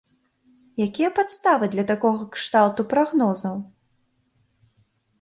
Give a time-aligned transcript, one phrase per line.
[0.85, 3.65] Якія падставы для такога кшталту прагнозаў?